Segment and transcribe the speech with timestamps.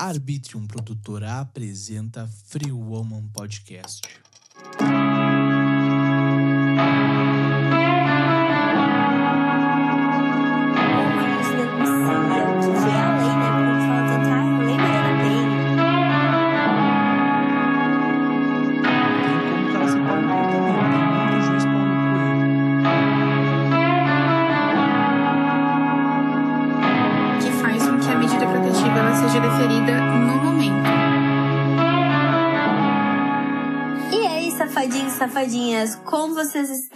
[0.00, 4.00] Arbitrium Produtora apresenta Free Woman Podcast.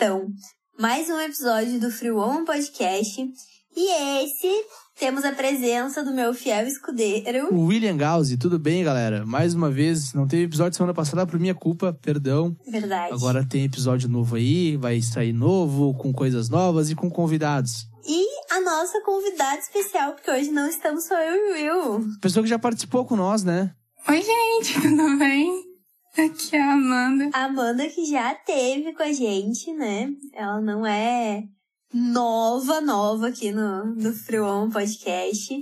[0.04, 0.26] Estão?
[0.78, 3.26] Mais um episódio do Free Woman Podcast.
[3.74, 4.66] E esse
[4.98, 7.48] temos a presença do meu fiel escudeiro.
[7.54, 9.24] O William Gauzi, tudo bem, galera?
[9.24, 12.54] Mais uma vez, não teve episódio semana passada por minha culpa, perdão.
[12.68, 13.14] Verdade.
[13.14, 17.86] Agora tem episódio novo aí, vai sair novo, com coisas novas e com convidados.
[18.06, 22.06] E a nossa convidada especial, porque hoje não estamos só eu e o Will.
[22.20, 23.72] Pessoa que já participou com nós, né?
[24.06, 25.63] Oi, gente, tudo bem?
[26.16, 27.30] Aqui é a Amanda.
[27.32, 30.08] A Amanda que já teve com a gente, né?
[30.32, 31.42] Ela não é
[31.92, 35.52] nova, nova aqui no, no Free Woman Podcast.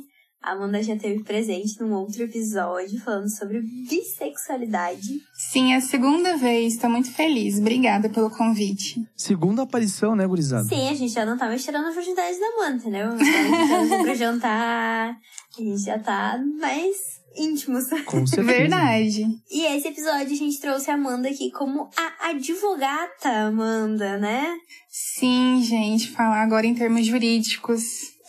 [0.43, 5.21] A Amanda já teve presente num outro episódio falando sobre bissexualidade.
[5.33, 7.59] Sim, é a segunda vez, tô muito feliz.
[7.59, 9.01] Obrigada pelo convite.
[9.17, 10.69] Segunda aparição, né, gurizada?
[10.69, 13.19] Sim, a gente já não tá mais tirando a virgindade da Amanda, entendeu?
[13.19, 15.17] Gente já vai pra jantar,
[15.57, 17.89] a gente já tá mais íntimos.
[18.07, 18.59] Com certeza.
[18.59, 19.25] Verdade.
[19.51, 24.57] E esse episódio a gente trouxe a Amanda aqui como a advogata Amanda, né?
[24.91, 27.83] Sim, gente, falar agora em termos jurídicos.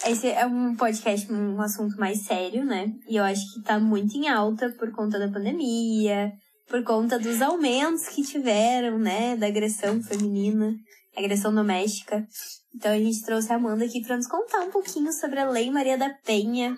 [0.05, 2.91] Esse é um podcast, um assunto mais sério, né?
[3.07, 6.33] E eu acho que tá muito em alta por conta da pandemia,
[6.67, 9.37] por conta dos aumentos que tiveram, né?
[9.37, 10.73] Da agressão feminina,
[11.15, 12.25] agressão doméstica.
[12.75, 15.69] Então a gente trouxe a Amanda aqui pra nos contar um pouquinho sobre a Lei
[15.69, 16.75] Maria da Penha,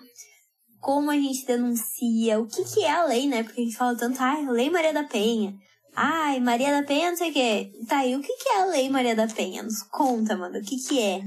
[0.86, 3.42] como a gente denuncia, o que que é a lei, né?
[3.42, 5.52] Porque a gente fala tanto, ai, Lei Maria da Penha.
[5.96, 7.72] Ai, Maria da Penha, não sei o quê.
[7.88, 9.64] Tá, e o que que é a Lei Maria da Penha?
[9.64, 11.22] Nos conta, Amanda, o que que é?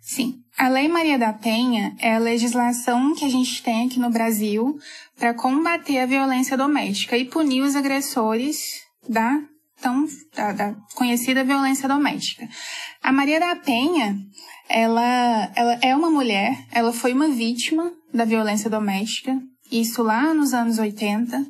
[0.00, 4.10] Sim, a Lei Maria da Penha é a legislação que a gente tem aqui no
[4.10, 4.78] Brasil
[5.18, 9.42] para combater a violência doméstica e punir os agressores da
[9.80, 12.48] tão da, da conhecida violência doméstica.
[13.02, 14.16] A Maria da Penha,
[14.68, 19.36] ela, ela é uma mulher, ela foi uma vítima da violência doméstica,
[19.70, 21.46] isso lá nos anos 80,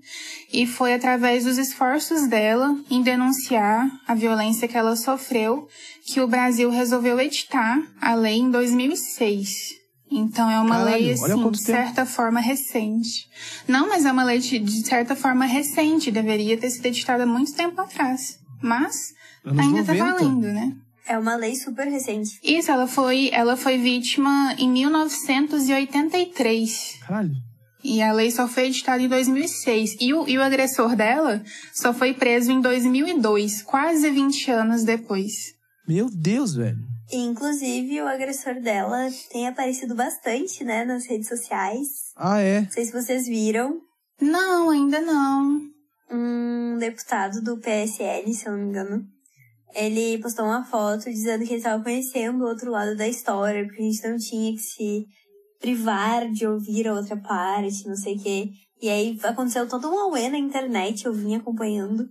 [0.53, 5.67] e foi através dos esforços dela em denunciar a violência que ela sofreu
[6.05, 9.80] que o Brasil resolveu editar a lei em 2006.
[10.11, 13.29] Então é uma Caralho, lei assim, de certa forma recente.
[13.69, 17.27] Não, mas é uma lei de, de certa forma recente, deveria ter sido editada há
[17.27, 18.41] muito tempo atrás.
[18.61, 19.95] Mas Anos ainda 90.
[19.95, 20.75] tá valendo, né?
[21.07, 22.39] É uma lei super recente.
[22.43, 26.99] Isso, ela foi, ela foi vítima em 1983.
[27.07, 27.33] Caralho.
[27.83, 29.97] E a lei só foi editada em 2006.
[30.01, 31.43] E o, e o agressor dela
[31.73, 35.55] só foi preso em 2002, quase 20 anos depois.
[35.89, 36.90] Meu Deus, velho.
[37.11, 42.13] E, inclusive, o agressor dela tem aparecido bastante, né, nas redes sociais.
[42.17, 42.61] Ah, é?
[42.63, 43.81] Não sei se vocês viram.
[44.21, 45.61] Não, ainda não.
[46.11, 49.05] Um deputado do PSL, se eu não me engano.
[49.75, 53.83] Ele postou uma foto dizendo que ele estava conhecendo o outro lado da história, porque
[53.83, 55.07] a gente não tinha que se
[55.61, 58.51] privar de ouvir a outra parte, não sei o quê.
[58.83, 62.09] E aí aconteceu todo um auê na internet, eu vim acompanhando.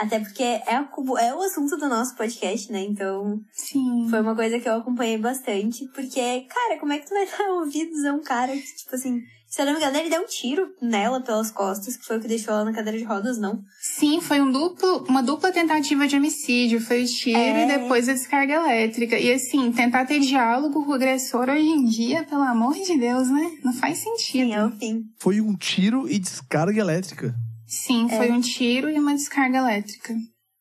[0.00, 2.80] Até porque é, é o assunto do nosso podcast, né?
[2.80, 4.06] Então, Sim.
[4.08, 5.86] foi uma coisa que eu acompanhei bastante.
[5.88, 9.22] Porque, cara, como é que tu vai dar ouvidos a um cara que, tipo assim,
[9.48, 12.20] se eu não me engano, ele deu um tiro nela pelas costas, que foi o
[12.20, 13.60] que deixou ela na cadeira de rodas, não?
[13.80, 16.80] Sim, foi um duplo, uma dupla tentativa de homicídio.
[16.80, 17.64] Foi o tiro É.
[17.64, 19.18] e depois a descarga elétrica.
[19.18, 23.28] E assim, tentar ter diálogo com o agressor hoje em dia, pelo amor de Deus,
[23.30, 23.50] né?
[23.64, 24.48] Não faz sentido.
[24.48, 25.04] Sim, é o fim.
[25.18, 27.34] Foi um tiro e descarga elétrica.
[27.68, 28.16] Sim, É.
[28.16, 30.16] foi um tiro e uma descarga elétrica.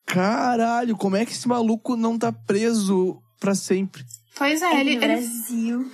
[0.05, 4.05] Caralho, como é que esse maluco não tá preso pra sempre?
[4.37, 5.91] Pois É é, ele, no ele, Brasil.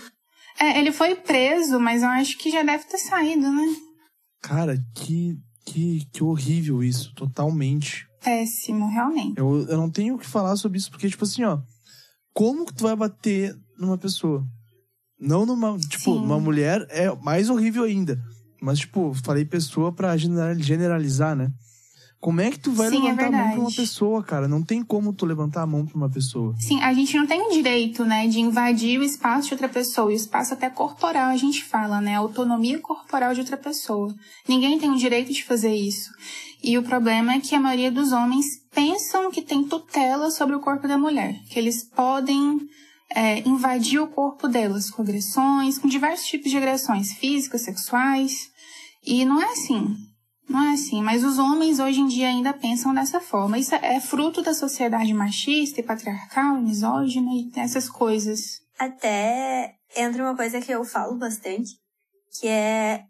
[0.59, 3.75] é, ele foi preso, mas eu acho que já deve ter saído, né?
[4.41, 8.05] Cara, que, que, que horrível isso, totalmente.
[8.23, 9.37] Péssimo, realmente.
[9.37, 11.59] Eu, eu não tenho o que falar sobre isso, porque, tipo assim, ó.
[12.33, 14.43] Como que tu vai bater numa pessoa?
[15.19, 15.77] Não numa.
[15.77, 16.17] Tipo, Sim.
[16.25, 18.19] uma mulher é mais horrível ainda.
[18.63, 21.51] Mas, tipo, falei pessoa pra general- generalizar, né?
[22.21, 24.47] Como é que tu vai Sim, é levantar a mão pra uma pessoa, cara?
[24.47, 26.55] Não tem como tu levantar a mão pra uma pessoa.
[26.57, 30.09] Sim, a gente não tem o direito, né, de invadir o espaço de outra pessoa.
[30.09, 32.15] E o espaço até corporal, a gente fala, né?
[32.15, 34.15] A autonomia corporal de outra pessoa.
[34.47, 36.09] Ninguém tem o direito de fazer isso.
[36.63, 40.61] E o problema é que a maioria dos homens pensam que tem tutela sobre o
[40.61, 41.35] corpo da mulher.
[41.49, 42.57] Que eles podem
[43.13, 48.52] é, invadir o corpo delas com agressões, com diversos tipos de agressões físicas, sexuais.
[49.05, 49.95] E não é assim.
[50.49, 53.57] Não é assim, mas os homens hoje em dia ainda pensam dessa forma.
[53.57, 58.59] Isso é fruto da sociedade machista e patriarcal, misógina e essas coisas.
[58.77, 61.71] Até entra uma coisa que eu falo bastante,
[62.39, 63.05] que é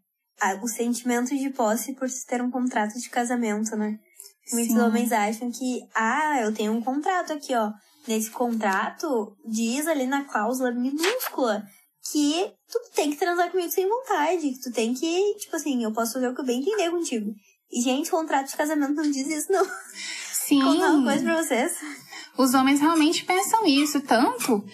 [0.61, 3.97] o sentimento de posse por se ter um contrato de casamento, né?
[4.51, 4.81] Muitos Sim.
[4.81, 7.71] homens acham que, ah, eu tenho um contrato aqui, ó.
[8.07, 11.63] Nesse contrato, diz ali na cláusula minúscula
[12.11, 14.51] que tu tem que transar comigo sem vontade.
[14.51, 17.33] Que tu tem que, tipo assim, eu posso fazer o que eu bem entender contigo.
[17.71, 19.65] E, gente, contrato de casamento não diz isso, não.
[20.31, 20.61] Sim.
[20.61, 21.73] Contar uma coisa pra vocês.
[22.37, 24.65] Os homens realmente pensam isso, tanto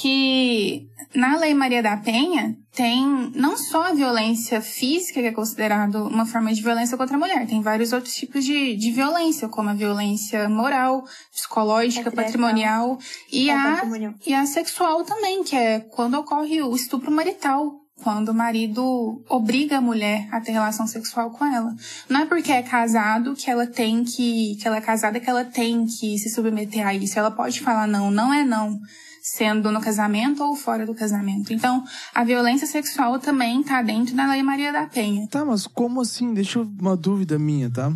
[0.00, 6.06] que na Lei Maria da Penha tem não só a violência física, que é considerado
[6.06, 9.70] uma forma de violência contra a mulher, tem vários outros tipos de, de violência, como
[9.70, 12.96] a violência moral, psicológica, patrimonial
[13.32, 14.14] e, é a, patrimonial.
[14.24, 19.78] e a sexual também, que é quando ocorre o estupro marital quando o marido obriga
[19.78, 21.74] a mulher a ter relação sexual com ela.
[22.08, 25.44] Não é porque é casado que ela tem que, que ela é casada que ela
[25.44, 27.18] tem que se submeter a isso.
[27.18, 28.78] Ela pode falar não, não é não,
[29.22, 31.52] sendo no casamento ou fora do casamento.
[31.52, 35.28] Então, a violência sexual também tá dentro da Lei Maria da Penha.
[35.28, 36.34] Tá, mas como assim?
[36.34, 37.88] Deixa eu, uma dúvida minha, tá?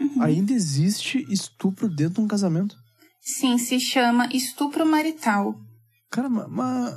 [0.00, 0.22] Uhum.
[0.22, 2.76] Ainda existe estupro dentro de um casamento?
[3.20, 5.54] Sim, se chama estupro marital.
[6.10, 6.94] Cara, mas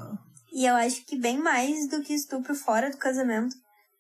[0.52, 3.56] e eu acho que bem mais do que estupro fora do casamento.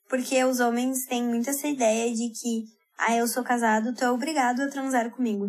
[0.10, 2.63] Porque os homens têm muito essa ideia de que,
[2.98, 5.48] ah, eu sou casado, tu é obrigado a transar comigo.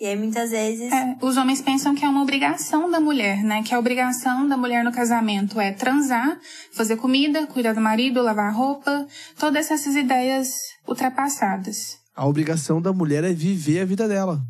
[0.00, 0.92] E aí muitas vezes.
[0.92, 3.62] É, os homens pensam que é uma obrigação da mulher, né?
[3.64, 6.38] Que a obrigação da mulher no casamento é transar,
[6.72, 9.06] fazer comida, cuidar do marido, lavar roupa,
[9.38, 10.50] todas essas ideias
[10.86, 11.98] ultrapassadas.
[12.14, 14.40] A obrigação da mulher é viver a vida dela.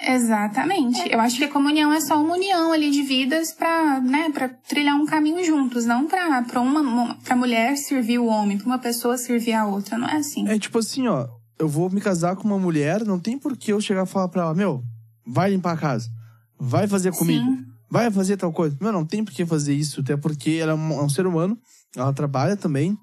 [0.00, 1.00] Exatamente.
[1.00, 1.14] É.
[1.14, 4.48] Eu acho que a comunhão é só uma união ali de vidas para, né, para
[4.48, 8.78] trilhar um caminho juntos, não para para uma pra mulher servir o homem, para uma
[8.78, 10.46] pessoa servir a outra, não é assim.
[10.48, 11.26] É tipo assim, ó,
[11.58, 14.28] eu vou me casar com uma mulher, não tem por que eu chegar e falar
[14.28, 14.82] para ela, meu,
[15.26, 16.10] vai limpar a casa,
[16.58, 17.64] vai fazer comida, Sim.
[17.90, 18.76] vai fazer tal coisa.
[18.80, 21.26] Meu, não tem por que fazer isso, até porque ela é um, é um ser
[21.26, 21.58] humano,
[21.96, 22.96] ela trabalha também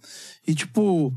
[0.47, 1.11] e tipo,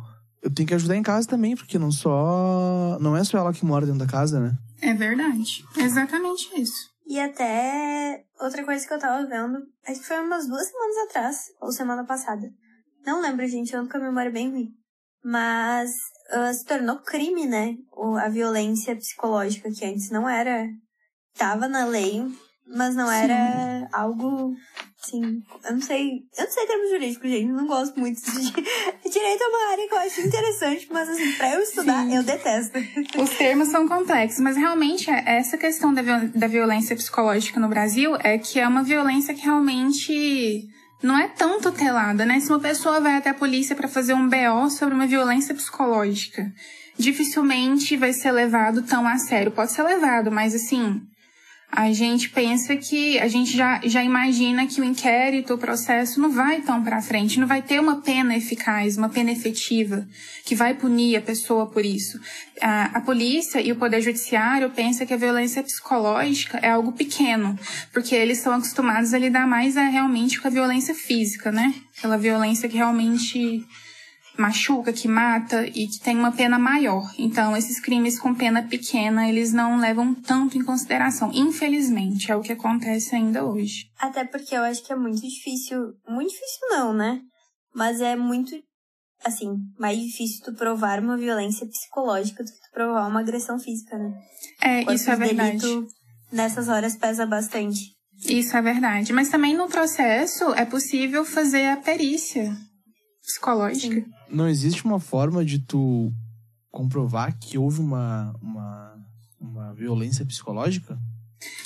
[0.47, 3.65] eu tenho que ajudar em casa também, porque não só não é só ela que
[3.65, 4.57] mora dentro da casa, né?
[4.81, 5.65] É verdade.
[5.77, 6.89] exatamente isso.
[7.05, 11.37] E até outra coisa que eu tava vendo, acho que foi umas duas semanas atrás,
[11.61, 12.49] ou semana passada.
[13.05, 14.69] Não lembro, gente, eu ando com a memória bem ruim.
[15.25, 15.91] Mas
[16.33, 17.75] uh, se tornou crime, né?
[18.21, 20.69] A violência psicológica, que antes não era.
[21.37, 22.25] Tava na lei,
[22.67, 23.15] mas não Sim.
[23.15, 24.55] era algo
[25.09, 26.25] Sim, eu não sei.
[26.37, 27.53] Eu não sei termos jurídicos, gente.
[27.53, 28.51] Não gosto muito de.
[29.09, 32.17] Direito é uma área que eu acho interessante, mas assim, pra eu estudar, Sim.
[32.17, 32.79] eu detesto.
[33.17, 38.17] Os termos são complexos, mas realmente essa questão da, viol da violência psicológica no Brasil
[38.17, 40.65] é que é uma violência que realmente
[41.03, 42.41] não é tão tutelada, né?
[42.41, 46.53] Se uma pessoa vai até a polícia para fazer um BO sobre uma violência psicológica,
[46.99, 49.53] dificilmente vai ser levado tão a sério.
[49.53, 51.01] Pode ser levado, mas assim,
[51.71, 56.31] a gente pensa que a gente já, já imagina que o inquérito, o processo não
[56.31, 60.07] vai tão para frente, não vai ter uma pena eficaz, uma pena efetiva
[60.45, 62.21] que vai punir a pessoa por isso.
[62.63, 67.59] A, a polícia e o poder judiciário pensam que a violência psicológica é algo pequeno,
[67.93, 71.75] porque eles são acostumados a lidar mais é, realmente com a violência física, né?
[71.99, 73.67] Aquela violência que realmente
[74.39, 77.13] machuca, que mata e que tem uma pena maior.
[77.19, 81.31] Então, esses crimes com pena pequena, eles não levam tanto em consideração.
[81.33, 83.87] Infelizmente, é o que acontece ainda hoje.
[83.99, 85.95] Até porque eu acho que é muito difícil.
[86.09, 87.21] Muito difícil não, né?
[87.75, 88.57] Mas é muito,
[89.25, 93.99] assim, mais difícil tu provar uma violência psicológica do que tu provar uma agressão física,
[93.99, 94.15] né?
[94.63, 95.59] É, isso é verdade.
[95.59, 95.87] Delito,
[96.33, 97.97] nessas horas pesa bastante.
[98.27, 99.13] Isso é verdade.
[99.13, 102.57] Mas também no processo é possível fazer a perícia
[103.27, 103.95] psicológica.
[103.97, 104.07] Sim.
[104.31, 106.13] Não existe uma forma de tu
[106.71, 109.07] comprovar que houve uma, uma,
[109.41, 110.99] uma violência psicológica?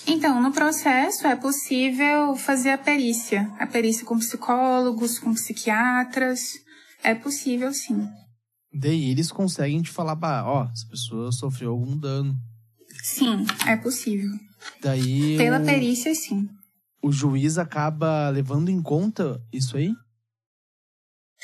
[0.06, 3.52] Então, no processo é possível fazer a perícia.
[3.58, 6.40] A perícia com psicólogos, com psiquiatras.
[7.02, 8.08] É possível, sim.
[8.72, 12.36] Daí eles conseguem te falar, ó, essa pessoa sofreu algum dano.
[13.02, 14.30] Sim, é possível.
[14.82, 15.36] Daí.
[15.36, 15.64] Pela o...
[15.64, 16.48] perícia, sim.
[17.02, 19.92] O juiz acaba levando em conta isso aí?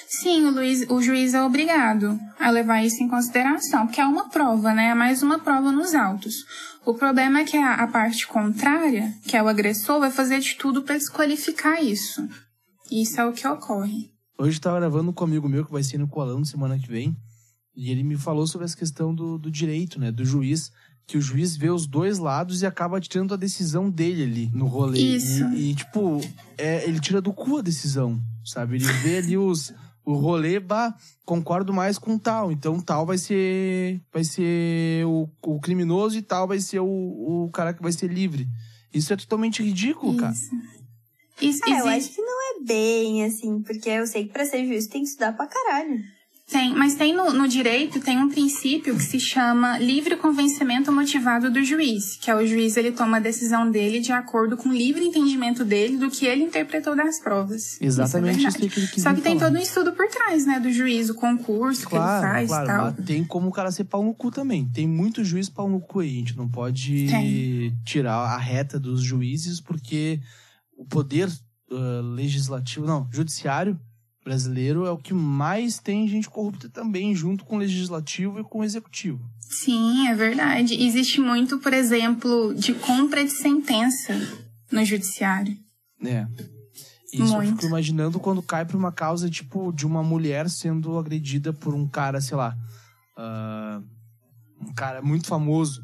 [0.09, 4.29] Sim, o, Luiz, o juiz é obrigado a levar isso em consideração, porque é uma
[4.29, 4.88] prova, né?
[4.91, 6.45] É mais uma prova nos autos.
[6.85, 10.55] O problema é que a, a parte contrária, que é o agressor, vai fazer de
[10.55, 12.29] tudo para desqualificar isso.
[12.91, 14.11] Isso é o que ocorre.
[14.38, 17.17] Hoje estava gravando com um amigo meu que vai ser no Colão semana que vem,
[17.75, 20.12] e ele me falou sobre essa questão do, do direito, né?
[20.12, 20.71] Do juiz
[21.07, 24.67] que o juiz vê os dois lados e acaba tirando a decisão dele ali no
[24.67, 24.99] rolê.
[24.99, 25.45] Isso.
[25.55, 26.21] E, e tipo,
[26.59, 28.76] é, ele tira do cu a decisão, sabe?
[28.76, 29.73] Ele vê ali os,
[30.07, 30.95] o rolê, bah,
[31.25, 32.53] concordo mais com tal.
[32.53, 37.51] Então tal vai ser vai ser o, o criminoso e tal vai ser o, o
[37.53, 38.47] cara que vai ser livre.
[38.95, 40.21] Isso é totalmente ridículo, Isso.
[40.21, 40.35] cara.
[41.43, 44.65] Isso, Ah, eu acho que não é bem assim, porque eu sei que pra ser
[44.65, 45.99] juiz tem que estudar pra caralho.
[46.49, 51.50] Tem, mas tem no, no direito tem um princípio que se chama livre convencimento motivado
[51.50, 54.73] do juiz, que é o juiz ele toma a decisão dele de acordo com o
[54.73, 57.76] livre entendimento dele do que ele interpretou das provas.
[57.81, 59.50] Exatamente isso, é isso que Só que tem falar.
[59.50, 62.65] todo um estudo por trás, né, do juiz, o concurso que ele Claro, faz claro,
[62.65, 63.05] e tal.
[63.05, 64.69] tem como o cara ser pau no cu também.
[64.69, 66.11] Tem muito juiz pau no cu aí.
[66.15, 67.76] A gente não pode Tem.
[67.85, 70.21] tirar a reta dos juízes, porque
[70.79, 71.29] o poder
[71.73, 73.76] ah, legislativo, não, judiciário
[74.26, 78.59] brasileiro é o que mais tem gente corrupta também, junto com o legislativo e com
[78.59, 79.25] o executivo.
[79.38, 80.75] Sim, é verdade.
[80.75, 84.12] Existe muito, por exemplo, de compra de sentença
[84.73, 85.56] no judiciário.
[86.04, 86.26] É.
[87.12, 87.52] Isso eu Muito.
[87.52, 91.87] fico imaginando quando cai pra uma causa, tipo, de uma mulher sendo agredida por um
[91.87, 92.54] cara, sei lá,
[93.16, 93.80] ah,
[94.61, 95.80] um cara muito famoso,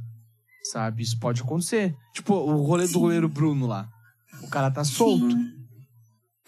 [0.73, 1.05] sabe?
[1.05, 1.95] Isso pode acontecer.
[2.13, 2.99] Tipo, o rolê do Sim.
[2.99, 3.89] goleiro Bruno lá.
[4.43, 5.31] O cara tá solto.
[5.31, 5.62] Sim.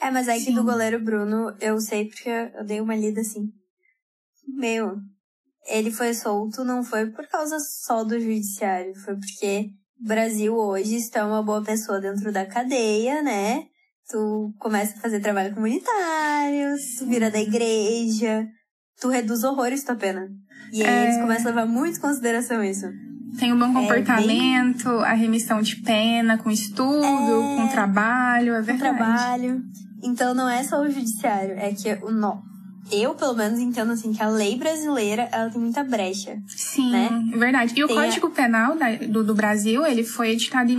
[0.04, 0.54] É, mas é que Sim.
[0.54, 3.48] do goleiro Bruno, eu sei porque eu dei uma lida assim.
[4.46, 4.98] Meu,
[5.66, 10.96] ele foi solto não foi por causa só do judiciário, foi porque o Brasil hoje
[10.96, 13.64] está uma boa pessoa dentro da cadeia, né?
[14.10, 18.46] Tu começa a fazer trabalho comunitário, tu vira da igreja,
[19.00, 20.28] tu reduz horrores tua pena.
[20.70, 21.02] E aí É.
[21.04, 22.86] eles começam a levar muito em consideração isso.
[23.38, 27.56] Tem o bom bem- comportamento, a remissão de pena com estudo, É.
[27.56, 28.96] com trabalho, é verdade.
[28.96, 29.62] trabalho.
[30.02, 32.36] Então não é só o judiciário, é que o nó.
[32.92, 36.36] Eu, pelo menos, entendo assim que a lei brasileira ela tem muita brecha.
[36.46, 37.08] Sim, né?
[37.32, 37.72] é verdade.
[37.74, 40.76] E o Tem a- Código Penal da- do, do Brasil, ele foi editado em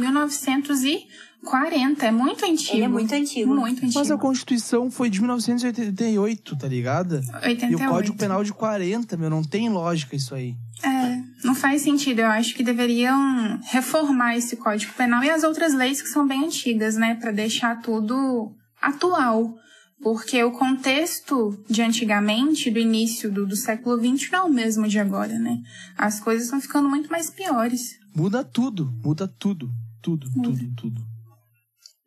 [1.41, 2.05] 1940.
[2.05, 2.75] É muito antigo.
[2.75, 3.55] Ele é muito antigo.
[3.55, 3.99] Muito antigo.
[3.99, 7.21] Mas a Constituição foi de 1988, tá ligado?
[7.43, 7.71] 88.
[7.71, 10.55] E o Código Penal de 40, meu, não tem lógica isso aí.
[10.83, 12.19] É, não faz sentido.
[12.19, 16.45] Eu acho que deveriam reformar esse Código Penal e as outras leis que são bem
[16.45, 17.15] antigas, né?
[17.15, 18.51] Pra deixar tudo
[18.81, 19.55] atual.
[20.01, 24.87] Porque o contexto de antigamente, do início do, do século XX, não é o mesmo
[24.87, 25.59] de agora, né?
[25.97, 27.97] As coisas estão ficando muito mais piores.
[28.13, 29.71] Muda tudo, muda tudo.
[30.01, 31.14] Tudo, tudo, tudo.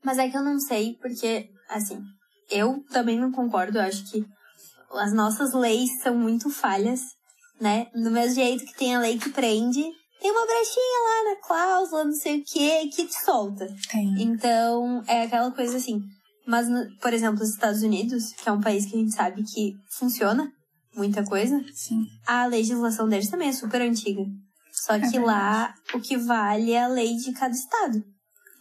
[0.05, 2.01] Mas é que eu não sei, porque, assim,
[2.51, 3.79] eu também não concordo.
[3.79, 4.25] Eu acho que
[4.93, 7.01] as nossas leis são muito falhas,
[7.61, 7.87] né?
[7.95, 9.85] Do mesmo jeito que tem a lei que prende,
[10.21, 13.67] tem uma brechinha lá na cláusula, não sei o quê, que te solta.
[13.91, 14.23] Tem.
[14.23, 16.01] Então, é aquela coisa assim.
[16.47, 19.43] Mas, no- por exemplo, os Estados Unidos, que é um país que a gente sabe
[19.45, 20.51] que funciona
[20.95, 22.07] muita coisa, Sim.
[22.27, 24.23] a legislação deles também é super antiga.
[24.73, 25.19] Só que verdade.
[25.19, 28.03] lá o que vale é a lei de cada estado.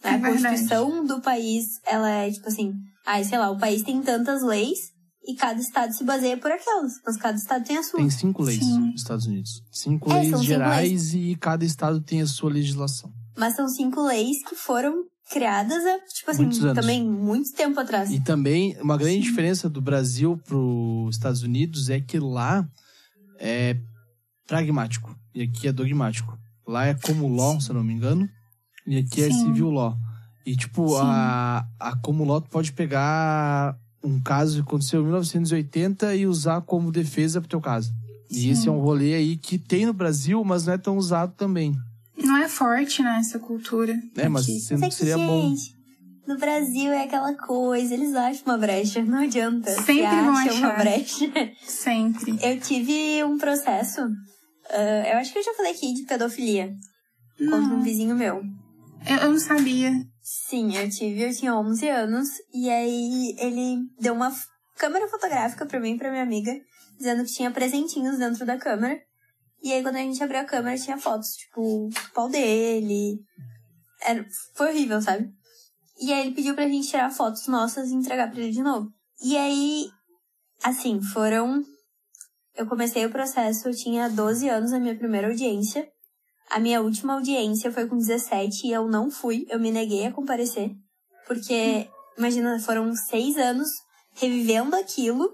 [0.04, 0.44] É a verdade.
[0.44, 2.74] Constituição do país, ela é tipo assim,
[3.06, 4.77] ai, sei lá, o país tem tantas leis
[5.27, 6.94] e cada estado se baseia por aquelas.
[7.06, 8.00] Mas cada estado tem a sua.
[8.00, 8.80] Tem cinco leis Sim.
[8.92, 9.62] nos Estados Unidos.
[9.72, 13.12] Cinco É, leis cinco gerais e cada estado tem a sua legislação.
[13.38, 16.75] Mas são cinco leis que foram criadas há, tipo assim, Muitos anos.
[16.80, 18.10] também muito tempo atrás.
[18.10, 22.66] E também, uma grande diferença do Brasil para os Estados Unidos é que lá
[23.39, 23.75] é
[24.48, 26.38] pragmático e aqui é dogmático.
[26.66, 28.27] Lá é como law, se eu não me engano,
[28.88, 29.46] e aqui é Sim.
[29.46, 29.96] civil law.
[30.46, 31.01] E, tipo, Sim.
[31.01, 36.62] a, a como law tu pode pegar um caso que aconteceu em 1980 e usar
[36.62, 37.91] como defesa pro teu caso.
[38.32, 38.50] E Sim.
[38.51, 41.75] esse é um rolê aí que tem no Brasil, mas não é tão usado também.
[42.17, 43.94] Não é forte, né, essa cultura.
[44.15, 45.50] É, mas sendo que é que, seria bom.
[45.50, 45.75] gente,
[46.27, 49.70] no Brasil é aquela coisa, eles acham uma brecha, não adianta.
[49.72, 50.79] Sempre Se vão acham uma achar.
[50.79, 51.51] brecha.
[51.65, 52.38] Sempre.
[52.41, 54.01] Eu tive um processo,
[54.70, 56.74] ah, eu acho que eu já falei aqui de pedofilia,
[57.38, 58.44] contra um Não, vizinho meu.
[59.06, 59.92] Eu, eu não sabia.
[60.22, 64.34] Sim, eu tive, eu tinha 11 anos, e aí ele deu uma
[64.77, 66.51] câmera fotográfica pra mim e pra minha amiga,
[66.98, 69.00] dizendo que tinha presentinhos dentro da câmera.
[69.63, 73.20] E aí quando a gente abriu a câmera tinha fotos, tipo, do pau dele.
[74.01, 74.25] Era,
[74.56, 75.32] foi horrível, sabe?
[76.00, 78.92] E aí ele pediu pra gente tirar fotos nossas e entregar pra ele de novo.
[79.22, 79.89] E aí,
[80.63, 81.63] assim, foram.
[82.56, 85.88] Eu comecei o processo, eu tinha 12 anos na minha primeira audiência.
[86.50, 90.13] A minha última audiência foi com 17 e eu não fui, eu me neguei a
[90.13, 90.72] comparecer.
[91.27, 93.68] Porque, imagina, foram seis anos
[94.16, 95.30] revivendo aquilo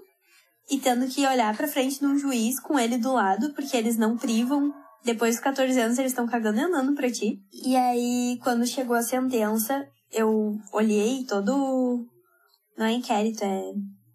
[0.70, 3.96] e tendo que olhar pra frente de um juiz com ele do lado, porque eles
[3.96, 4.72] não privam.
[5.04, 7.38] Depois dos 14 anos, eles estão cagando e andando pra ti.
[7.52, 12.06] E aí, quando chegou a sentença, eu olhei todo.
[12.76, 13.62] Não é inquérito, é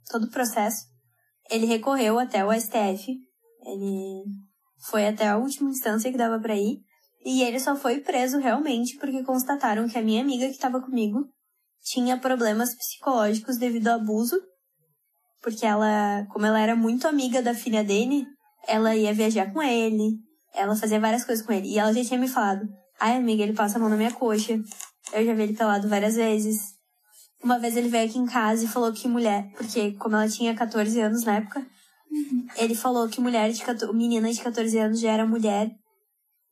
[0.09, 0.85] todo o processo.
[1.49, 3.15] Ele recorreu até o STF.
[3.63, 4.23] Ele
[4.89, 6.79] foi até a última instância que dava pra ir.
[7.25, 11.27] E ele só foi preso realmente porque constataram que a minha amiga que estava comigo
[11.83, 14.39] tinha problemas psicológicos devido ao abuso
[15.41, 18.25] Porque ela, como ela era muito amiga da filha dele,
[18.67, 20.17] ela ia viajar com ele,
[20.53, 21.67] ela fazia várias coisas com ele.
[21.69, 22.67] E ela já tinha me falado:
[22.99, 24.59] ai, amiga, ele passa a mão na minha coxa.
[25.13, 26.59] Eu já vi ele pelado várias vezes.
[27.41, 30.53] Uma vez ele veio aqui em casa e falou que mulher, porque como ela tinha
[30.53, 31.65] 14 anos na época,
[32.57, 35.71] ele falou que mulher de 14, menina de 14 anos já era mulher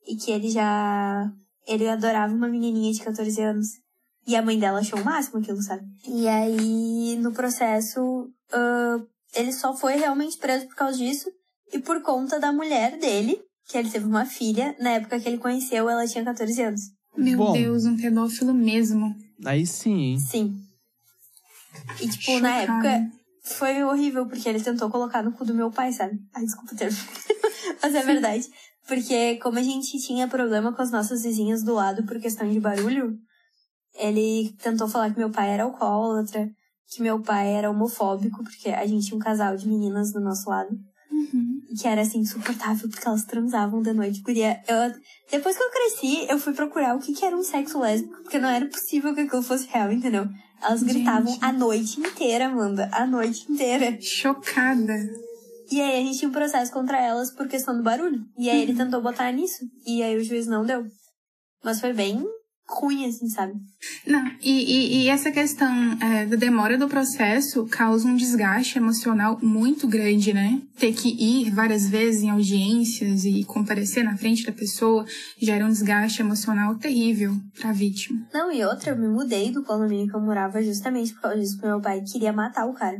[0.08, 1.30] e que ele já
[1.66, 3.68] ele adorava uma menininha de 14 anos.
[4.26, 5.86] E a mãe dela achou o máximo aquilo, sabe?
[6.06, 11.30] E aí, no processo, uh, ele só foi realmente preso por causa disso
[11.72, 15.38] e por conta da mulher dele, que ele teve uma filha, na época que ele
[15.38, 16.80] conheceu, ela tinha 14 anos.
[17.16, 17.52] Meu Bom.
[17.52, 19.14] Deus, um pedófilo mesmo.
[19.44, 20.18] Aí sim, hein?
[20.18, 20.62] Sim.
[22.00, 22.88] E, tipo, na Chocada.
[22.88, 23.12] época,
[23.42, 26.18] foi horrível, porque ele tentou colocar no cu do meu pai, sabe?
[26.34, 26.96] Ai, desculpa o termo.
[27.82, 28.48] Mas é verdade.
[28.88, 32.58] Porque como a gente tinha problema com as nossas vizinhas do lado por questão de
[32.58, 33.18] barulho,
[33.94, 36.48] ele tentou falar que meu pai era alcoólatra,
[36.88, 40.48] que meu pai era homofóbico, porque a gente tinha um casal de meninas do nosso
[40.48, 40.70] lado.
[41.12, 41.60] Uhum.
[41.78, 44.22] Que era assim, insuportável, porque elas transavam de noite.
[44.22, 44.94] Guria, eu,
[45.30, 48.38] depois que eu cresci, eu fui procurar o que, que era um sexo lésbico, porque
[48.38, 50.26] não era possível que aquilo fosse real, entendeu?
[50.62, 50.94] Elas Gente.
[50.94, 52.88] gritavam a noite inteira, Amanda.
[52.92, 53.98] A noite inteira.
[54.00, 55.27] Chocada.
[55.70, 58.20] E aí a gente tinha um processo contra elas por questão do barulho.
[58.38, 58.78] E aí ele Uhum.
[58.78, 59.64] tentou botar nisso.
[59.86, 60.84] E aí o juiz não deu.
[61.62, 62.24] Mas foi bem
[62.70, 63.54] ruim, assim, sabe?
[64.06, 65.68] Não, e, e, e essa questão
[66.02, 70.60] é, da demora do processo causa um desgaste emocional muito grande, né?
[70.78, 75.06] Ter que ir várias vezes em audiências e comparecer na frente da pessoa
[75.40, 78.26] gera um desgaste emocional terrível pra vítima.
[78.34, 81.54] Não, e outra, eu me mudei do condomínio que eu morava justamente por causa disso,
[81.56, 82.98] porque meu pai queria matar o cara.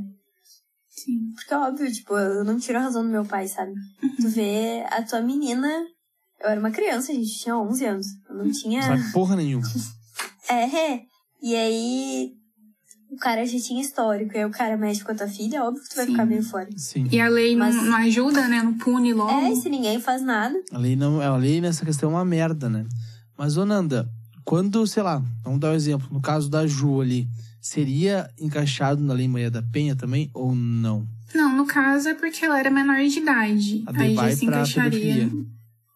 [1.04, 1.32] Sim.
[1.34, 3.72] Porque, óbvio, tipo, eu não tiro a razão do meu pai, sabe?
[4.20, 5.68] Tu vê a tua menina.
[6.40, 8.06] Eu era uma criança, a gente tinha 11 anos.
[8.28, 8.82] Eu não tinha.
[8.82, 9.66] Sabe porra nenhuma.
[10.50, 10.64] É,
[10.94, 11.02] é.
[11.42, 12.30] E aí.
[13.10, 14.34] O cara já tinha histórico.
[14.34, 16.12] E aí o cara mexe com a tua filha, óbvio que tu vai Sim.
[16.12, 16.68] ficar meio fora.
[16.76, 17.06] Sim.
[17.12, 18.62] E a lei Mas- não, não ajuda, né?
[18.62, 19.30] Não pune logo.
[19.30, 20.58] É, e se ninguém faz nada.
[20.72, 22.86] A lei, não, a lei nessa questão é uma merda, né?
[23.36, 24.08] Mas, ô Nanda,
[24.44, 26.08] quando, sei lá, vamos dar um exemplo.
[26.10, 27.26] No caso da Ju ali,
[27.68, 31.06] seria encaixado na Lei Maria da Penha também ou não?
[31.34, 33.84] Não, no caso é porque ela era menor de idade.
[33.86, 35.30] A Aí já se encaixaria.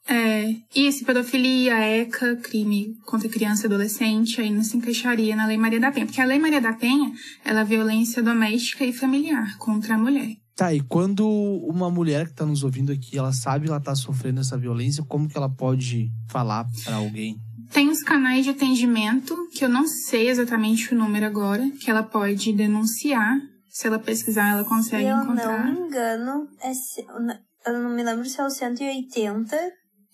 [0.06, 5.56] É, isso, pedofilia, ECA, crime contra criança e adolescente, aí não se encaixaria na Lei
[5.56, 6.06] Maria da Penha.
[6.06, 7.10] Porque a Lei Maria da Penha,
[7.44, 10.36] ela é violência doméstica e familiar contra a mulher.
[10.54, 13.94] Tá, e quando uma mulher que tá nos ouvindo aqui, ela sabe que ela tá
[13.94, 17.40] sofrendo essa violência, como que ela pode falar pra alguém?
[17.72, 22.02] Tem os canais de atendimento, que eu não sei exatamente o número agora, que ela
[22.02, 23.40] pode denunciar.
[23.68, 25.64] Se ela pesquisar, ela consegue eu encontrar.
[25.66, 26.72] não me engano, é,
[27.66, 29.56] eu não me lembro se é o 180.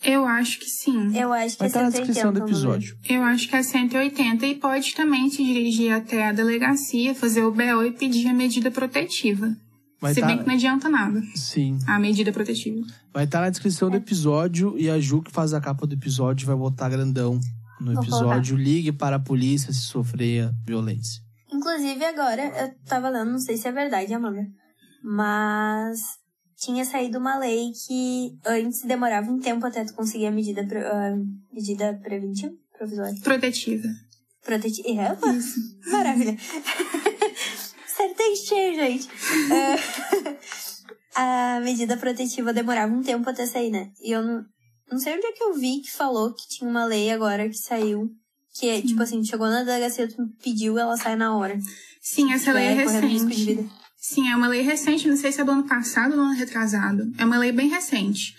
[0.05, 1.19] Eu acho que sim.
[1.19, 1.91] Eu acho que Vai é estar na 180.
[1.91, 2.97] descrição do episódio.
[3.09, 7.51] Eu acho que é 180 e pode também se dirigir até a delegacia, fazer o
[7.51, 9.57] BO e pedir a medida protetiva.
[10.01, 11.79] Vai se tá- bem que não adianta nada, Sim.
[11.87, 12.87] a medida protetiva.
[13.13, 16.47] Vai estar na descrição do episódio e a Ju, que faz a capa do episódio,
[16.47, 17.41] vai botar grandão
[17.81, 18.57] no Vou episódio.
[18.57, 21.21] Ligue para a polícia se sofrer violência.
[21.53, 24.47] Inclusive, agora, eu tava lendo, não sei se é verdade, Amanda,
[25.03, 26.01] mas
[26.57, 30.85] tinha saído uma lei que antes demorava um tempo até tu conseguir a medida, pre-
[30.87, 31.17] a
[31.53, 33.89] medida preventiva, provisória, Protetiva.
[34.45, 34.89] protetiva.
[35.03, 35.17] É,
[35.91, 36.37] maravilha.
[38.37, 39.09] Cheio, gente.
[41.15, 43.91] Ah, a medida protetiva demorava um tempo até sair, né?
[44.01, 44.45] E eu não,
[44.91, 47.59] não sei onde é que eu vi que falou que tinha uma lei agora que
[47.59, 48.11] saiu.
[48.55, 51.59] Que é, tipo assim, chegou na delegacia, tu pediu, ela sai na hora.
[52.01, 53.71] Sim, essa lei é de recente.
[53.97, 56.35] Sim, é uma lei recente, não sei se é do ano passado ou do ano
[56.35, 57.13] retrasado.
[57.19, 58.35] É uma lei bem recente.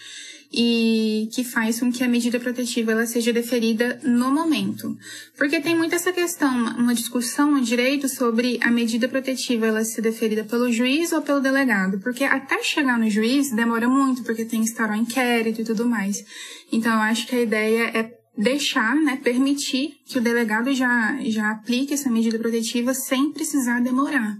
[0.51, 4.97] E que faz com que a medida protetiva ela seja deferida no momento.
[5.37, 10.01] Porque tem muito essa questão, uma- discussão no direito sobre a medida protetiva ela ser
[10.01, 11.99] deferida pelo juiz ou pelo delegado.
[11.99, 15.85] Porque até chegar no juiz demora muito, porque tem que estar o inquérito e tudo
[15.85, 16.23] mais.
[16.71, 21.51] Então eu acho que a ideia é deixar, né, permitir que o delegado já, já
[21.51, 24.37] aplique essa medida protetiva sem precisar demorar.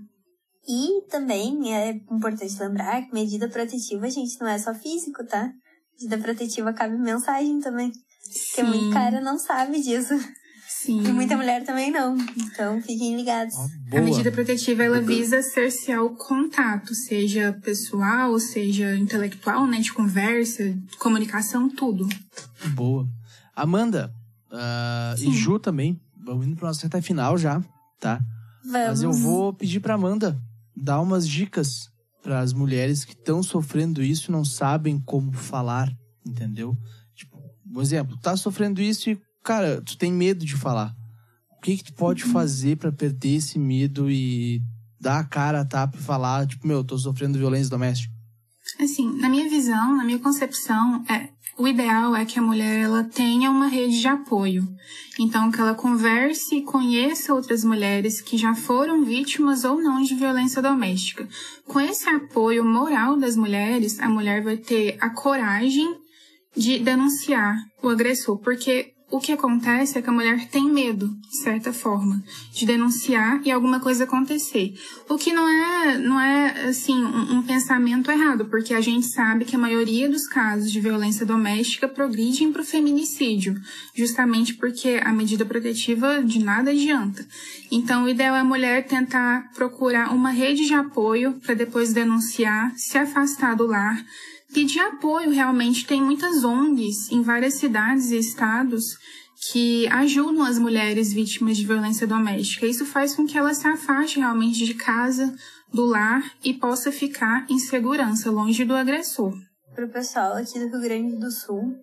[0.67, 5.52] E também é importante lembrar que medida protetiva, gente, não é só físico, tá?
[5.99, 7.91] Medida protetiva cabe mensagem também.
[8.47, 10.13] Porque muito cara não sabe disso.
[10.67, 11.03] Sim.
[11.03, 12.15] E muita mulher também não.
[12.38, 13.53] Então fiquem ligados.
[13.53, 19.91] Ó, A medida protetiva ela visa cercear o contato, seja pessoal, seja intelectual, né, de
[19.91, 20.63] conversa,
[20.97, 22.07] comunicação, tudo.
[22.75, 23.05] Boa.
[23.53, 24.13] Amanda
[24.51, 25.31] ah, e.
[25.31, 25.99] Ju também.
[26.23, 27.62] Vamos indo para nossa reta final já,
[27.99, 28.21] tá?
[28.63, 28.88] Vamos.
[28.88, 30.39] Mas eu vou pedir pra Amanda
[30.75, 31.89] dar umas dicas
[32.29, 35.91] para as mulheres que estão sofrendo isso e não sabem como falar,
[36.23, 36.77] entendeu?
[37.15, 40.93] Tipo, um exemplo, tá sofrendo isso e, cara, tu tem medo de falar.
[41.57, 42.31] O que que tu pode Uhum.
[42.31, 44.61] fazer pra perder esse medo e
[45.01, 48.13] dar a cara, tapa e falar, tipo, meu, tô sofrendo violência doméstica?
[48.79, 51.29] Assim, na minha visão, na minha concepção, é,
[51.60, 54.65] o ideal é que a mulher ela tenha uma rede de apoio.
[55.19, 60.15] Então, que ela converse e conheça outras mulheres que já foram vítimas ou não de
[60.15, 61.28] violência doméstica.
[61.67, 66.00] Com esse apoio moral das mulheres, a mulher vai ter a coragem
[66.56, 71.38] de denunciar o agressor, porque o que acontece é que a mulher tem medo, de
[71.38, 74.74] certa forma, de denunciar e alguma coisa acontecer.
[75.10, 79.45] O que não é, não é assim, um, um pensamento errado, porque a gente sabe
[79.45, 83.60] que a maioria dos casos de violência doméstica progridem para o feminicídio,
[83.95, 87.26] justamente porque a medida protetiva de nada adianta.
[87.72, 92.74] Então, o ideal é a mulher tentar procurar uma rede de apoio para depois denunciar,
[92.76, 94.04] se afastar do lar,
[94.53, 95.85] pedir apoio realmente.
[95.85, 98.97] Tem muitas ONGs em várias cidades e estados
[99.51, 102.65] que ajudam as mulheres vítimas de violência doméstica.
[102.65, 105.33] Isso faz com que elas se afastem realmente de casa,
[105.73, 109.33] do lar e possa ficar em segurança, longe do agressor.
[109.73, 111.73] Para o pessoal aqui do Rio Grande do Sul,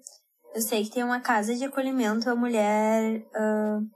[0.55, 3.23] eu sei que tem uma casa de acolhimento à mulher.
[3.35, 3.87] Uh,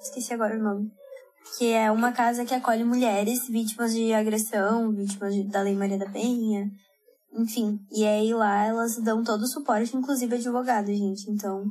[0.00, 0.90] esqueci agora o nome.
[1.56, 5.96] Que é uma casa que acolhe mulheres vítimas de agressão, vítimas de, da Lei Maria
[5.96, 6.70] da Penha,
[7.38, 11.30] enfim, e aí lá elas dão todo o suporte, inclusive advogado, gente.
[11.30, 11.64] Então,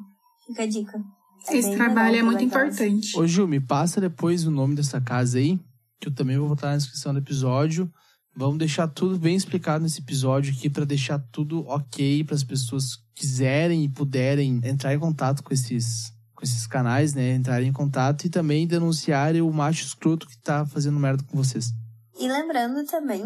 [0.46, 1.04] fica a dica.
[1.50, 3.18] É Esse trabalho é muito importante.
[3.18, 5.60] Ô, Ju, me passa depois o nome dessa casa aí,
[6.00, 7.92] que eu também vou botar na descrição do episódio.
[8.36, 12.98] Vamos deixar tudo bem explicado nesse episódio aqui para deixar tudo ok para as pessoas
[13.16, 17.34] quiserem e puderem entrar em contato com esses com esses canais, né?
[17.34, 21.74] Entrarem em contato e também denunciarem o macho escroto que tá fazendo merda com vocês.
[22.20, 23.24] E lembrando também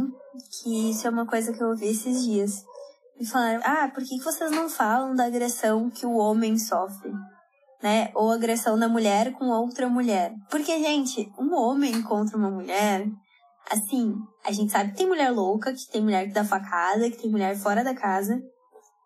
[0.62, 2.65] que isso é uma coisa que eu ouvi esses dias.
[3.17, 7.12] Me falaram, ah, por que vocês não falam da agressão que o homem sofre?
[7.82, 8.12] Né?
[8.13, 10.34] Ou agressão da mulher com outra mulher.
[10.49, 13.08] Porque, gente, um homem contra uma mulher,
[13.69, 17.17] assim, a gente sabe que tem mulher louca, que tem mulher que dá facada, que
[17.17, 18.41] tem mulher fora da casa.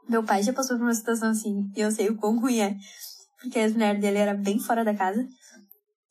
[0.10, 2.76] Meu pai já passou por uma situação assim, e eu sei o quão ruim é.
[3.40, 5.28] Porque a mulher dele era bem fora da casa.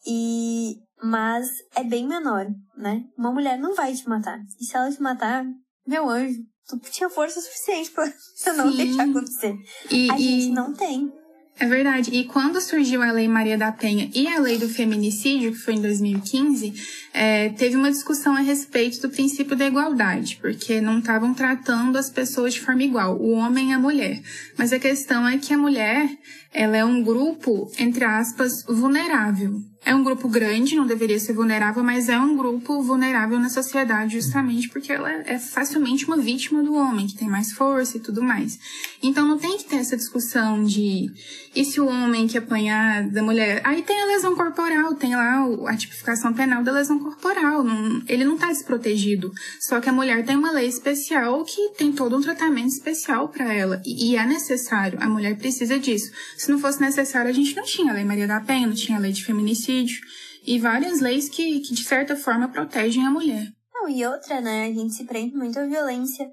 [0.07, 3.05] E mas é bem menor, né?
[3.17, 4.41] Uma mulher não vai te matar.
[4.59, 5.45] E se ela te matar,
[5.87, 8.07] meu anjo, tu tinha força suficiente pra
[8.57, 8.77] não Sim.
[8.77, 9.55] deixar acontecer.
[9.91, 11.13] E, a gente não tem.
[11.59, 12.11] É verdade.
[12.11, 15.75] E quando surgiu a Lei Maria da Penha e a Lei do Feminicídio, que foi
[15.75, 16.75] em 2015,
[17.13, 22.11] é, teve uma discussão a respeito do princípio da igualdade, porque não estavam tratando as
[22.11, 24.21] pessoas de forma igual, o homem e a mulher.
[24.59, 26.09] Mas a questão é que a mulher,
[26.55, 29.61] ela é um grupo, entre aspas, vulnerável.
[29.85, 34.15] É um grupo grande, não deveria ser vulnerável, mas é um grupo vulnerável na sociedade
[34.15, 38.23] justamente porque ela é facilmente uma vítima do homem, que tem mais força e tudo
[38.23, 38.59] mais.
[39.03, 41.11] Então não tem que ter essa discussão de
[41.55, 43.61] e se o homem que apanhar da mulher.
[43.65, 47.63] Aí tem a lesão corporal, tem lá a tipificação penal da lesão corporal.
[47.63, 49.31] Não, ele não está desprotegido.
[49.61, 53.53] Só que a mulher tem uma lei especial que tem todo um tratamento especial para
[53.53, 53.81] ela.
[53.85, 54.99] E, e, é necessário.
[55.01, 56.11] A mulher precisa disso.
[56.45, 58.99] Se não fosse necessário, a gente não tinha a Lei Maria da Penha, não tinha
[58.99, 59.99] a lei de feminicídio.
[60.47, 63.51] E várias leis que, que de certa forma, protegem a mulher.
[63.73, 64.67] Não, e outra, né?
[64.67, 66.31] A gente se prende muito à violência,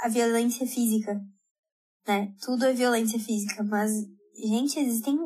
[0.00, 1.20] à violência física.
[2.08, 2.32] Né?
[2.40, 3.90] Tudo é violência física, mas
[4.34, 5.18] gente, existem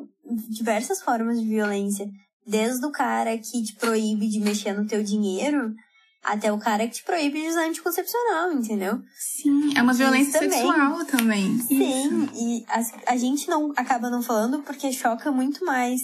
[0.50, 2.04] diversas formas de violência.
[2.44, 5.72] Desde o cara que te proíbe de mexer no teu dinheiro,
[6.22, 9.00] até o cara que te proíbe de usar anticoncepcional, entendeu?
[9.16, 10.50] Sim, é uma violência também.
[10.50, 11.58] sexual também.
[11.60, 12.32] Sim, Isso.
[12.34, 16.00] e a, a gente não acaba não falando porque choca muito mais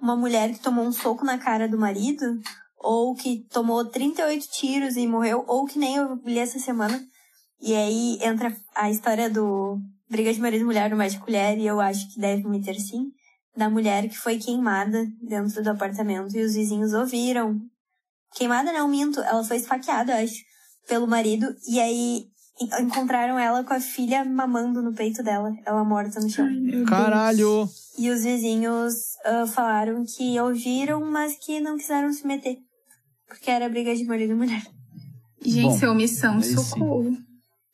[0.00, 2.40] uma mulher que tomou um soco na cara do marido,
[2.78, 7.00] ou que tomou 38 tiros e morreu, ou que nem eu li essa semana.
[7.60, 11.58] E aí entra a história do briga de marido e mulher no mais de colher,
[11.58, 13.10] e eu acho que deve meter sim,
[13.56, 17.60] da mulher que foi queimada dentro do apartamento e os vizinhos ouviram.
[18.34, 20.42] Queimada não, minto, ela foi esfaqueada, eu acho,
[20.86, 22.26] pelo marido, e aí
[22.80, 26.48] encontraram ela com a filha mamando no peito dela, ela morta no chão.
[26.86, 27.68] Caralho!
[27.96, 28.94] E os vizinhos
[29.26, 32.58] uh, falaram que ouviram, mas que não quiseram se meter.
[33.26, 34.62] Porque era briga de marido e mulher.
[35.44, 37.10] Gente, Bom, omissão, socorro.
[37.12, 37.24] Sim.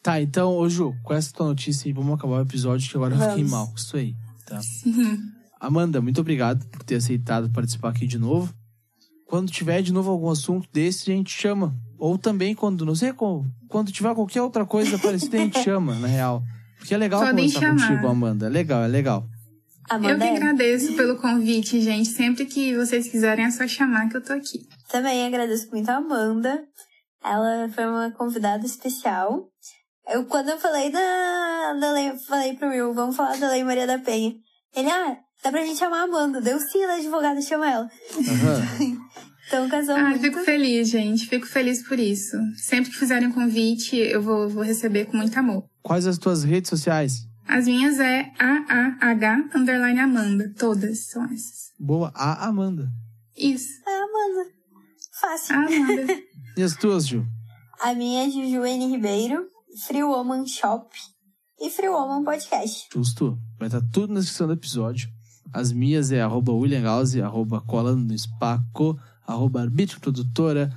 [0.02, 3.14] Tá, então, ô Ju, com essa tua notícia aí, vamos acabar o episódio que agora
[3.14, 3.26] vamos.
[3.26, 4.14] eu fiquei mal com isso aí,
[4.44, 4.60] tá?
[5.58, 8.54] Amanda, muito obrigado por ter aceitado participar aqui de novo.
[9.34, 11.74] Quando tiver de novo algum assunto desse, a gente chama.
[11.98, 15.96] Ou também quando, não sei como, quando tiver qualquer outra coisa parecida, a gente chama,
[15.96, 16.40] na real.
[16.78, 17.88] Porque é legal Podem conversar chamar.
[17.88, 18.46] contigo, Amanda.
[18.46, 19.26] É legal, é legal.
[19.90, 20.36] Amanda, eu que é.
[20.36, 22.10] agradeço pelo convite, gente.
[22.10, 24.68] Sempre que vocês quiserem é só chamar que eu tô aqui.
[24.88, 26.62] Também agradeço muito a Amanda.
[27.24, 29.48] Ela foi uma convidada especial.
[30.10, 33.84] Eu, quando eu falei da, da lei, falei pro Will, vamos falar da Lei Maria
[33.84, 34.32] da Penha.
[34.76, 36.40] Ele, ah, dá pra gente chamar a Amanda.
[36.40, 37.90] Deu sim, a advogada chama ela.
[38.14, 39.00] Uhum.
[39.46, 40.20] Então, casou Ah, muito.
[40.22, 41.26] fico feliz, gente.
[41.28, 42.36] Fico feliz por isso.
[42.56, 45.64] Sempre que fizerem um convite, eu vou, vou receber com muito amor.
[45.82, 47.26] Quais as tuas redes sociais?
[47.46, 50.52] As minhas é AAH underline Amanda.
[50.58, 51.72] Todas são essas.
[51.78, 52.88] Boa, a Amanda.
[53.36, 53.68] Isso.
[53.86, 54.50] Ah, Amanda.
[55.20, 55.56] Fácil.
[55.56, 56.22] A Amanda.
[56.56, 57.26] E as tuas, Ju?
[57.82, 58.86] A minha é Juju N.
[58.92, 59.44] Ribeiro,
[59.88, 60.86] Free Woman Shop
[61.60, 62.86] e Free Woman Podcast.
[62.94, 63.36] Justo.
[63.58, 65.08] Vai estar tudo na descrição do episódio.
[65.52, 70.70] As minhas é arroba William Gause, arroba Colando no Spaco, arroba Arbítrio Produtora,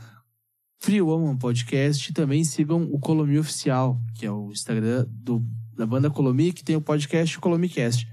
[0.80, 2.10] Free Woman Podcast.
[2.10, 5.44] E também sigam o Colomi Oficial, que é o Instagram do,
[5.76, 8.08] da banda Colomi, que tem o podcast Colomicast.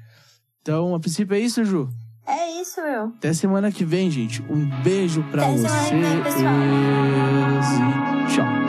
[0.60, 1.88] Então, a princípio é isso, Ju.
[2.26, 3.08] É isso, meu.
[3.08, 4.42] Até semana que vem, gente.
[4.50, 6.00] Um beijo pra Até vem,
[8.30, 8.63] e tchau.